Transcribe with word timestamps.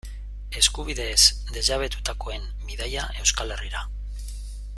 Eskubideez 0.61 1.19
desjabetutakoen 1.57 2.49
bidaia 2.71 3.05
Euskal 3.21 3.55
Herrira. 3.59 3.85